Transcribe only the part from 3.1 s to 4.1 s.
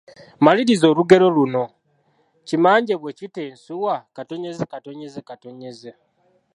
kita ensuwa,…..